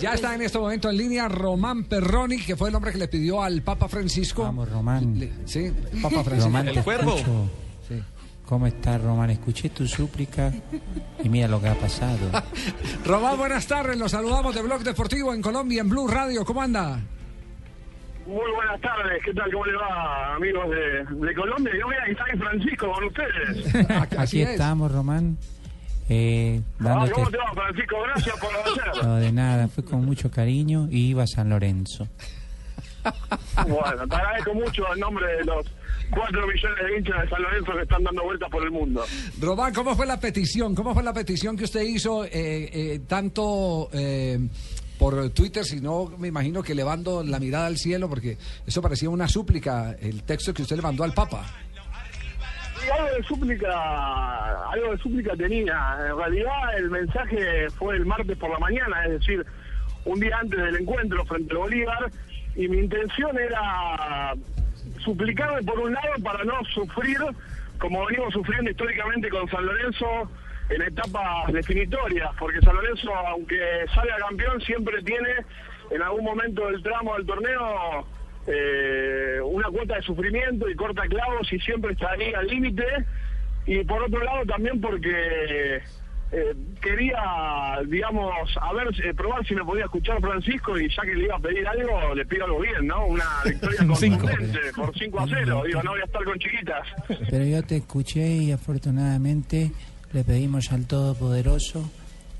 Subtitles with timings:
[0.00, 3.08] Ya está en este momento en línea Román Perroni, que fue el hombre que le
[3.08, 4.42] pidió al Papa Francisco.
[4.42, 5.18] Vamos, Román.
[5.18, 5.72] Le- sí,
[6.02, 6.44] Papa Francisco.
[6.48, 7.50] Román, te escucho.
[8.44, 9.30] ¿Cómo estás, Román?
[9.30, 10.52] Escuché tu súplica
[11.24, 12.18] y mira lo que ha pasado.
[13.06, 13.96] Román, buenas tardes.
[13.96, 16.44] Los saludamos de Blog Deportivo en Colombia, en Blue Radio.
[16.44, 17.00] ¿Cómo anda?
[18.26, 19.50] Muy buenas tardes, ¿qué tal?
[19.50, 21.72] ¿Cómo le va, amigos de, de Colombia?
[21.78, 23.90] Yo voy a San Francisco con ustedes.
[23.90, 24.48] Así Aquí es.
[24.50, 25.38] estamos, Román.
[26.08, 27.12] Eh, Ah, dándote...
[27.12, 27.96] ¿Cómo te va, Francisco?
[28.02, 29.04] Gracias por ayer.
[29.04, 32.06] No, de nada, fue con mucho cariño y iba a San Lorenzo.
[33.68, 35.66] Bueno, te agradezco mucho en nombre de los
[36.10, 39.04] 4 millones de hinchas de San Lorenzo que están dando vueltas por el mundo.
[39.40, 40.74] Román, ¿cómo fue la petición?
[40.74, 44.38] ¿Cómo fue la petición que usted hizo eh, eh, tanto eh,
[44.98, 49.28] por Twitter, sino me imagino que elevando la mirada al cielo, porque eso parecía una
[49.28, 51.44] súplica, el texto que usted le mandó al Papa.
[53.24, 55.98] Súplica, algo de súplica tenía.
[56.08, 59.44] En realidad el mensaje fue el martes por la mañana, es decir,
[60.04, 62.10] un día antes del encuentro frente al Bolívar,
[62.54, 64.34] y mi intención era
[64.98, 67.18] suplicarle por un lado para no sufrir
[67.78, 70.30] como venimos sufriendo históricamente con San Lorenzo
[70.70, 73.58] en etapas definitorias, porque San Lorenzo, aunque
[73.94, 75.28] salga campeón, siempre tiene
[75.90, 78.06] en algún momento del tramo del torneo
[78.46, 82.84] eh, una cuota de sufrimiento y corta clavos y siempre está ahí al límite.
[83.66, 85.82] Y por otro lado también porque
[86.32, 91.14] eh, quería, digamos, a ver, eh, probar si me podía escuchar Francisco y ya que
[91.14, 93.06] le iba a pedir algo, le pido algo bien, ¿no?
[93.06, 95.62] Una victoria contundente por 5 a 0.
[95.66, 96.86] Digo, no voy a estar con chiquitas.
[97.30, 99.70] Pero yo te escuché y afortunadamente
[100.12, 101.88] le pedimos al Todopoderoso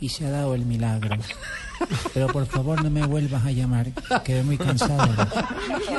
[0.00, 1.16] y se ha dado el milagro.
[2.14, 3.90] Pero por favor no me vuelvas a llamar,
[4.24, 5.08] quedé muy cansado.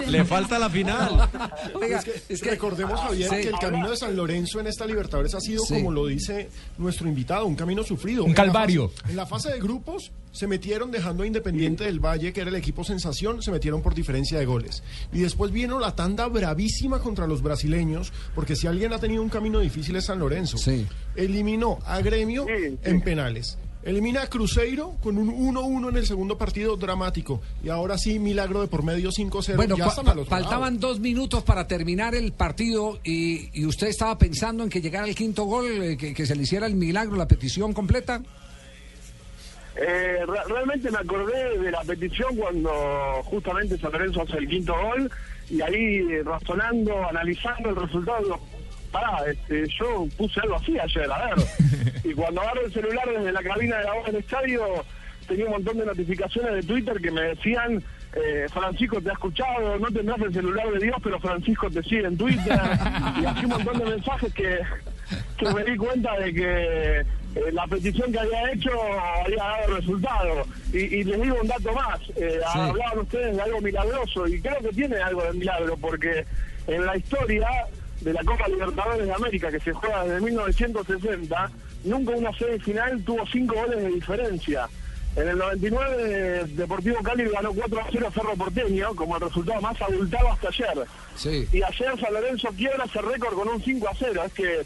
[0.08, 1.30] Le falta la final.
[1.76, 3.36] Oiga, Es que, recordemos, Javier, Sí.
[3.42, 5.76] que el camino de San Lorenzo en esta Libertadores ha sido, Sí.
[5.76, 8.24] como lo dice nuestro invitado, un camino sufrido.
[8.24, 8.90] Un En la calvario.
[8.90, 12.50] fase- En la fase de grupos se metieron dejando a Independiente del Valle, que era
[12.50, 14.84] el equipo sensación, se metieron por diferencia de goles.
[15.12, 19.30] Y después vino la tanda bravísima contra los brasileños, porque si alguien ha tenido un
[19.30, 20.58] camino difícil es San Lorenzo.
[20.58, 20.86] Sí.
[21.16, 22.78] Eliminó a Gremio Sí, sí.
[22.84, 23.58] en penales.
[23.84, 27.42] Elimina a Cruzeiro con un 1-1 en el segundo partido dramático.
[27.64, 29.56] Y ahora sí, milagro de por medio 5-0.
[29.56, 30.88] Bueno, ya fa- están al otro faltaban lado.
[30.90, 35.16] dos minutos para terminar el partido y, y usted estaba pensando en que llegara el
[35.16, 38.22] quinto gol, eh, que, que se le hiciera el milagro, la petición completa.
[39.76, 42.72] Eh, re- realmente me acordé de la petición cuando
[43.26, 45.10] justamente San Lorenzo hace el quinto gol
[45.50, 45.76] y ahí
[46.12, 48.40] eh, razonando, analizando el resultado,
[48.92, 51.46] pará, este, yo puse algo así ayer, a ver.
[52.04, 54.64] y cuando agarro el celular desde la cabina de la voz del estadio,
[55.28, 57.84] tenía un montón de notificaciones de Twitter que me decían,
[58.16, 62.06] eh, Francisco te ha escuchado, no tendrás el celular de Dios, pero Francisco te sigue
[62.06, 62.60] en Twitter.
[63.22, 64.60] y así un montón de mensajes que,
[65.38, 67.00] que me di cuenta de que
[67.36, 68.72] eh, la petición que había hecho
[69.24, 70.46] había dado resultado.
[70.74, 72.60] Y, y les digo un dato más, eh, Sí.
[72.60, 76.26] hablaban ustedes de algo milagroso y creo que tiene algo de milagro porque
[76.68, 77.48] en la historia
[78.02, 81.52] de la Copa Libertadores de América que se juega desde 1960,
[81.84, 84.68] nunca una semifinal tuvo cinco goles de diferencia.
[85.16, 89.60] En el 99 Deportivo Cali ganó 4 a 0 a Cerro Porteño como el resultado
[89.62, 90.86] más abultado hasta ayer.
[91.16, 91.48] Sí.
[91.52, 94.24] Y ayer San Lorenzo quiebra ese récord con un 5 a 0.
[94.28, 94.60] Es que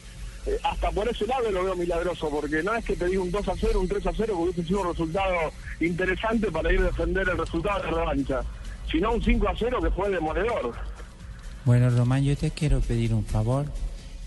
[0.47, 3.31] eh, hasta por ese lado lo veo milagroso, porque no es que te diga un
[3.31, 6.79] 2 a 0, un 3 a 0, que hubiese sido un resultado interesante para ir
[6.79, 8.41] a defender el resultado de la revancha,
[8.91, 10.73] sino un 5 a 0 que fue demoledor.
[11.65, 13.65] Bueno, Román, yo te quiero pedir un favor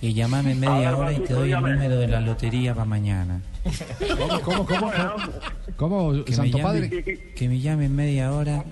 [0.00, 2.84] y llamame en media ver, hora y te doy el número de la lotería para
[2.84, 3.40] mañana.
[4.16, 4.92] ¿Cómo, cómo, cómo?
[5.76, 7.32] ¿Cómo, Que me, Santo llame, Padre?
[7.34, 8.64] que me llame en media hora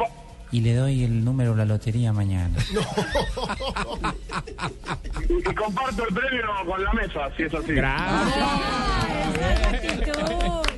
[0.52, 2.56] y le doy el número de la lotería mañana.
[5.28, 7.72] y, y comparto el premio con la mesa, si es así.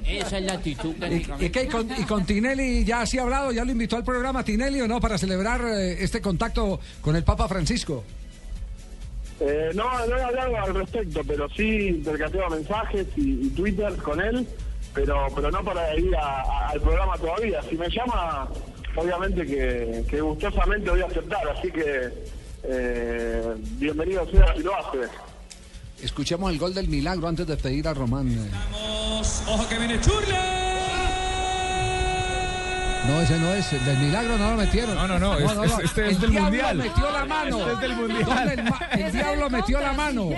[0.06, 0.94] Esa es la actitud.
[1.10, 1.14] ¿Y,
[1.44, 1.46] y?
[1.46, 3.52] ¿Y con, y con Tinelli ya se ha hablado?
[3.52, 7.24] ¿Ya lo invitó al programa Tinelli o no para celebrar eh, este contacto con el
[7.24, 8.04] Papa Francisco?
[9.40, 14.20] Eh, no, no he hablado al respecto, pero sí intercambiado mensajes y, y Twitter con
[14.20, 14.46] él,
[14.94, 17.60] pero pero no para ir a- a- al programa todavía.
[17.68, 18.48] Si me llama,
[18.94, 22.10] obviamente que, que gustosamente voy a aceptar, así que
[22.62, 24.98] eh, bienvenido sea si lo hace.
[26.04, 28.28] Escuchemos el gol del milagro antes de pedir a Román.
[28.30, 28.50] eh.
[29.48, 30.63] Ojo que viene Churle.
[33.06, 33.70] No, ese no es.
[33.72, 34.94] El del milagro no lo metieron.
[34.94, 36.76] No, no, no, es- es- este es el del diablo Mundial.
[36.78, 37.58] metió la mano.
[37.58, 38.24] Este es del Mundial.
[38.24, 40.30] ¿Dónde el, ma- el diablo metió la mano.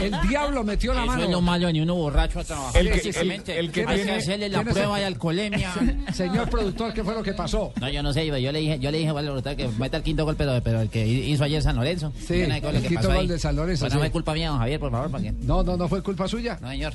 [0.00, 1.40] El diablo metió la Eso es lo mano.
[1.40, 2.80] malo ni uno borracho a trabajar.
[2.80, 3.52] El que- precisamente.
[3.58, 5.72] el- el que Hay tiene- hacerle la prueba de alcoholemia.
[6.12, 7.72] Señor productor, ¿qué fue lo que pasó?
[7.80, 10.02] No, yo no sé, yo le dije, yo le dije al brutal que meta el
[10.02, 12.12] quinto gol, pero, pero el que hizo ayer San Lorenzo.
[12.26, 14.58] Sí, no el que quinto gol de San Lorenzo, Pues no fue culpa mía, don
[14.58, 15.32] Javier, por favor, ¿para qué?
[15.32, 16.58] No, no, no fue culpa suya.
[16.60, 16.94] No, señor.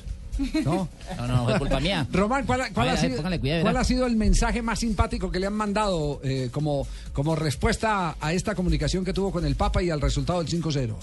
[0.63, 0.87] No.
[1.27, 2.05] No, fue culpa mía.
[2.11, 5.47] Román, ¿cuál, ha, ver, sido, cuidado, cuál ha sido el mensaje más simpático que le
[5.47, 9.89] han mandado eh, como, como respuesta a esta comunicación que tuvo con el Papa y
[9.89, 10.95] al resultado del 5-0?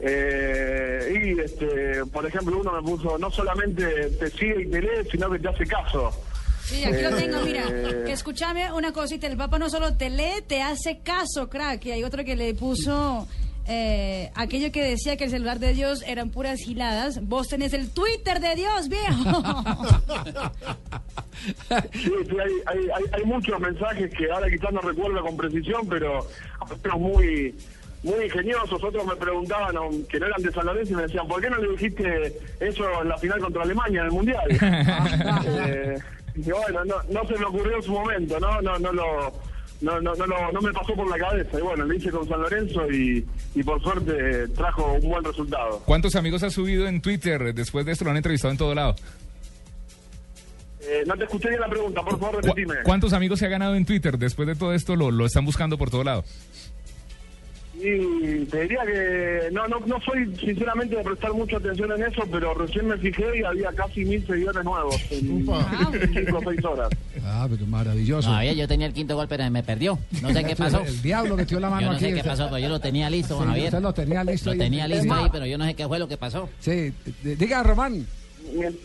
[0.00, 5.08] Eh, y, este, por ejemplo, uno me puso, no solamente te sigue y te lee,
[5.10, 6.10] sino que te hace caso.
[6.64, 7.64] Sí, aquí lo tengo, mira.
[7.68, 11.86] Eh, Que escúchame una cosita, el Papa no solo te lee, te hace caso, crack.
[11.86, 13.26] Y hay otro que le puso
[13.68, 17.20] eh, aquello que decía que el celular de Dios eran puras giladas.
[17.26, 19.42] Vos tenés el Twitter de Dios, viejo.
[21.92, 25.86] Sí, sí, hay, hay, hay, hay muchos mensajes que ahora quizás no recuerdo con precisión,
[25.88, 26.26] pero
[26.60, 27.54] otros muy
[28.02, 28.82] muy ingeniosos.
[28.82, 29.74] Otros me preguntaban,
[30.04, 33.02] que no eran de San Lorenzo, y me decían, ¿por qué no le dijiste eso
[33.02, 34.48] en la final contra Alemania en el Mundial?
[35.48, 35.98] Eh,
[36.36, 38.60] y bueno, no, no se me ocurrió en su momento, ¿no?
[38.60, 39.32] No, no lo...
[39.80, 42.40] No, no, no, no me pasó por la cabeza y bueno, lo hice con San
[42.40, 45.80] Lorenzo y, y por suerte eh, trajo un buen resultado.
[45.86, 47.54] ¿Cuántos amigos ha subido en Twitter?
[47.54, 48.96] Después de esto lo han entrevistado en todo lado.
[50.80, 52.74] Eh, no te escuché bien la pregunta, por favor, ¿Cu- repetime.
[52.82, 54.16] ¿Cuántos amigos se ha ganado en Twitter?
[54.18, 56.24] Después de todo esto lo, lo están buscando por todo lado.
[57.80, 62.22] Y te diría que no, no, no soy sinceramente de prestar mucha atención en eso,
[62.30, 66.88] pero recién me fijé y había casi mil seguidores nuevos en cinco o seis horas.
[67.24, 68.30] Ah, pero maravilloso.
[68.30, 69.98] No, yo tenía el quinto gol, pero me perdió.
[70.22, 70.80] No sé qué pasó.
[70.84, 72.04] El diablo metió la mano Yo no aquí.
[72.06, 73.66] sé qué pasó, pero yo lo tenía listo, Sí, Javier.
[73.66, 74.58] usted lo tenía listo Lo ahí.
[74.58, 76.48] tenía listo ahí, pero yo no sé qué fue lo que pasó.
[76.60, 76.92] Sí,
[77.22, 78.06] diga Román.
[78.54, 78.76] Mien-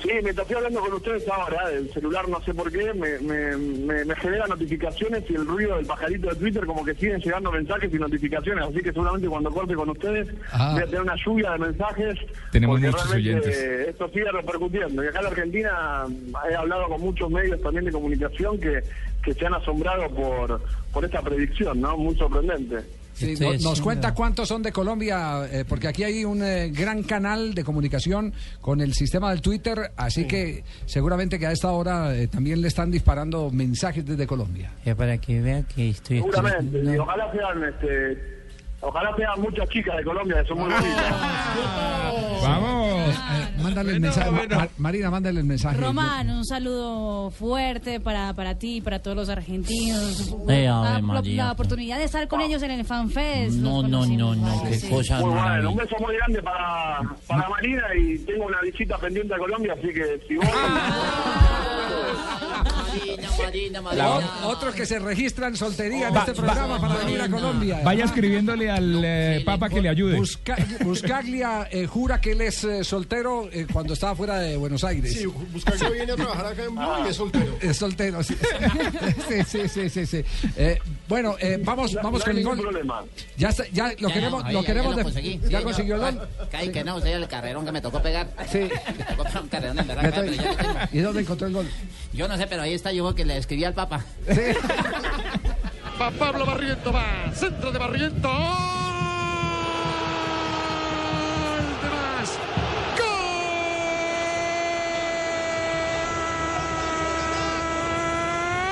[0.00, 3.56] Sí, mientras estoy hablando con ustedes ahora, el celular no sé por qué, me, me,
[3.56, 7.52] me, me genera notificaciones y el ruido del pajarito de Twitter como que siguen llegando
[7.52, 10.70] mensajes y notificaciones, así que seguramente cuando corte con ustedes Ah.
[10.72, 12.18] voy a tener una lluvia de mensajes.
[12.50, 13.56] Tenemos muchos oyentes.
[13.58, 16.06] eh, Esto sigue repercutiendo y acá en la Argentina
[16.50, 18.80] he hablado con muchos medios también de comunicación que,
[19.22, 20.60] que se han asombrado por,
[20.92, 21.96] por esta predicción, ¿no?
[21.98, 22.78] Muy sorprendente.
[23.14, 27.02] Sí, nos haciendo- cuenta cuántos son de Colombia, eh, porque aquí hay un eh, gran
[27.02, 32.14] canal de comunicación con el sistema del Twitter, así que seguramente que a esta hora
[32.16, 34.72] eh, también le están disparando mensajes desde Colombia.
[34.84, 38.18] Ya para que vea que estoy Seguramente, y ojalá sean, este,
[38.80, 41.12] ojalá sean muchas chicas de Colombia que son muy bonitas.
[42.42, 42.81] ¡Vamos!
[43.12, 44.30] Eh, mándale el mensaje.
[44.30, 45.76] Ma- Ma- Marina, mándale el mensaje.
[45.78, 50.34] Román, un saludo fuerte para, para ti y para todos los argentinos.
[50.48, 51.44] Eh, la, Ave la- María.
[51.46, 53.56] la oportunidad de estar con ellos en el FanFest.
[53.56, 54.88] No, no, no, no, qué Sí.
[54.88, 59.34] cosa Muy bueno, un beso muy grande para, para Marina y tengo una visita pendiente
[59.34, 60.46] a Colombia, así que si vos...
[62.96, 63.82] Marina, Marina, O-
[64.20, 64.46] Marina.
[64.48, 67.80] otros que se registran soltería en Va- este va- programa para venir a Colombia.
[67.84, 70.16] Vaya escribiéndole al eh, Papa que le ayude.
[70.18, 74.84] Busca- Buscaglia eh, jura que él es eh, soltero eh, cuando estaba fuera de Buenos
[74.84, 75.12] Aires.
[75.14, 77.56] Sí, Buscaglia viene a trabajar acá en Blue y es soltero.
[77.60, 78.36] Es soltero, sí.
[79.28, 80.24] sí, sí, sí, sí, sí.
[80.56, 80.78] Eh,
[81.08, 82.64] bueno, eh, vamos, vamos no con el ningún gol.
[82.66, 83.04] problema.
[83.36, 85.40] Ya, está- ya lo Ya, queremos, lo ya, queremos ya lo conseguí.
[85.48, 86.28] ya Sí, consiguió el gol.
[86.72, 88.28] Que no, usted el carrerón que me tocó pegar.
[88.50, 88.58] Sí.
[88.98, 90.88] Me tocó pegar un carrerón de Ya verdad.
[90.92, 91.68] ¿Y dónde encontró el gol?
[92.12, 94.04] Yo no sé, pero ahí está yo que le escribí al Papa.
[96.00, 97.32] Va Pablo Barriento, va.
[97.32, 98.28] Centro de Barriento.
[98.28, 98.38] ¡Gol
[101.82, 102.38] de más!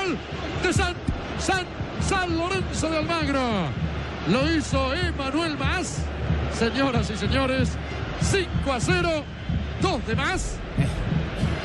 [0.06, 0.18] ¡Gol!
[0.62, 0.94] De San,
[1.38, 1.64] San,
[2.00, 3.68] San Lorenzo de Almagro.
[4.28, 5.99] Lo hizo Emanuel Más.
[6.58, 7.70] Señoras y señores,
[8.20, 9.25] 5 a 0.
[9.80, 10.56] Dos de más.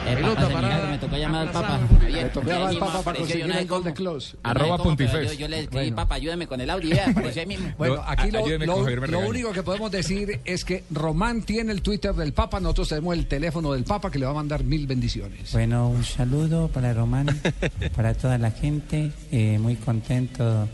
[0.08, 1.80] El Pelota milagro, me tocó llamar al Papa.
[2.10, 3.94] Le tocó llamar al Papa para conseguir el gol de.
[3.94, 4.38] Close.
[4.44, 5.32] Arroba Pontifex.
[5.32, 5.96] Yo, yo le escribí, Bueno.
[5.96, 6.96] Papa, ayúdame con el audio.
[7.08, 7.74] apareció ahí mismo.
[7.78, 12.14] Bueno, aquí lo, lo- me único que podemos decir es que Román tiene el Twitter
[12.14, 15.52] del Papa, nosotros tenemos el teléfono del Papa que le va a mandar mil bendiciones.
[15.54, 17.28] Bueno, un saludo para Román,
[17.96, 19.12] para toda la gente.
[19.32, 20.68] eh, muy contento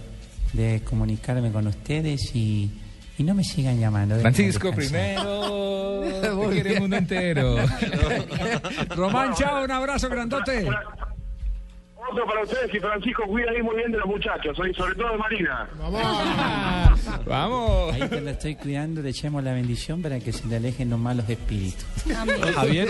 [0.53, 2.69] de comunicarme con ustedes y,
[3.17, 4.19] y no me sigan llamando.
[4.19, 6.01] Francisco primero.
[6.21, 7.55] Te quiere el mundo entero.
[8.95, 10.67] Román, chao, un abrazo grandote.
[12.11, 15.11] Otro para ustedes y Francisco cuida ahí muy bien de los muchachos, y sobre todo
[15.11, 15.69] de Marina.
[17.25, 17.93] Vamos.
[17.93, 20.99] Ahí te la estoy cuidando, le echemos la bendición para que se le alejen los
[20.99, 21.85] malos espíritus.
[22.55, 22.89] Javier,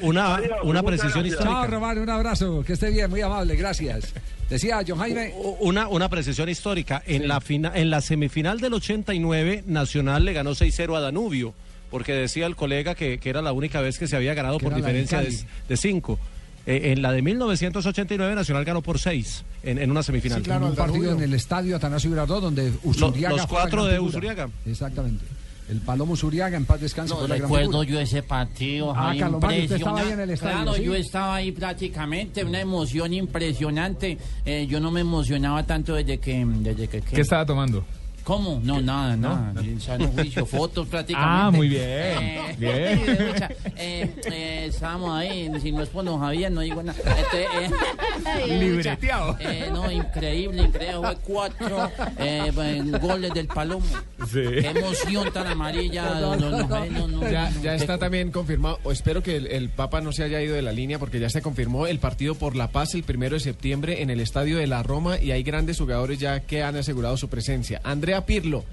[0.00, 1.38] una, una precisión gracias.
[1.38, 1.66] Chao, histórica.
[1.66, 2.64] Román, un abrazo.
[2.64, 4.12] Que esté bien, muy amable, gracias.
[4.54, 5.34] Decía John Jaime.
[5.60, 7.02] Una, una precisión histórica.
[7.06, 11.54] En, la fina- en la semifinal del 89, Nacional le ganó 6-0 a Danubio,
[11.90, 14.64] porque decía el colega que, que era la única vez que se había ganado Que
[14.66, 15.38] por diferencia de, Cali.
[15.68, 16.18] de cinco.
[16.66, 20.40] Eh, en la de 1989 Nacional ganó por 6 en, en una semifinal.
[20.62, 23.98] un partido en el estadio Atanasio Girardot donde Usuriaga los fue la cuatro de.
[24.00, 24.48] Usuriaga.
[24.64, 25.24] Exactamente.
[25.68, 28.92] El Palomo Usuriaga en paz descanse No recuerdo yo ese partido.
[28.94, 30.84] Ah, usted estaba ahí en el estadio, Claro, ¿sí?
[30.84, 34.18] yo estaba ahí prácticamente, una emoción impresionante.
[34.44, 36.44] Eh, yo no me emocionaba tanto desde que...
[36.46, 37.84] Desde que ¿Qué estaba tomando?
[38.24, 38.58] ¿Cómo?
[38.64, 39.52] No, nada, nada.
[39.60, 41.30] En sano juicio, fotos prácticamente.
[41.42, 41.82] Ah, muy bien.
[41.82, 42.98] Eh, Bien.
[43.20, 46.98] escucha, eh, eh, estábamos ahí, si no es por don Javier, no digo nada.
[46.98, 49.36] Este, eh, Libreteado.
[49.40, 50.96] eh, no, increíble, increíble.
[51.02, 52.50] Fue cuatro eh,
[52.98, 53.84] goles del Palomo.
[54.32, 56.04] Qué emoción tan amarilla.
[56.20, 57.62] don- don Javier, no, no, Ya, no.
[57.62, 60.62] ya está también confirmado, o espero que el, el Papa no se haya ido de
[60.62, 64.02] la línea porque ya se confirmó el partido por la paz el primero de septiembre
[64.02, 67.28] en el estadio de la Roma y hay grandes jugadores ya que han asegurado su
[67.28, 67.80] presencia.
[67.84, 68.64] Andrea Pirlo,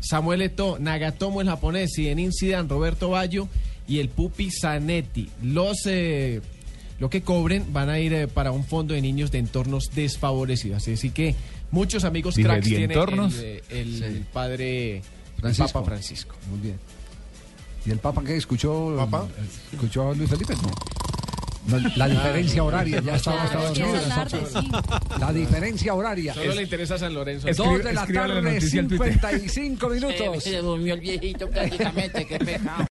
[0.00, 3.48] Samuel Eto'o, Nagatomo el japonés, Zinedine Zidane, Roberto Baggio
[3.88, 5.28] y el Pupi Zanetti.
[5.42, 6.40] Los eh,
[6.98, 10.86] lo que cobren van a ir eh, para un fondo de niños de entornos desfavorecidos.
[10.86, 11.34] Así que
[11.70, 13.34] muchos amigos Dije, cracks ¿de tiene entornos?
[13.38, 14.24] el, eh, el Sí.
[14.32, 15.02] padre el
[15.40, 15.72] Francisco.
[15.72, 16.34] Papa Francisco.
[16.50, 16.78] Muy bien.
[17.86, 18.94] ¿Y el Papa qué escuchó?
[18.96, 19.26] ¿Papa?
[19.72, 20.54] ¿Escuchó a Luis Felipe?
[20.54, 20.70] No.
[21.66, 23.98] No, la diferencia horaria, ya estaba, Claro, dormido.
[25.20, 26.34] La diferencia horaria.
[26.34, 27.48] Solo le interesa San Lorenzo.
[27.48, 28.62] Es- Dos Escribe- de la la tarde, Twitter.
[28.62, 30.42] 55 Eh, minutos.
[30.42, 32.88] se durmió el viejito prácticamente, qué pecado.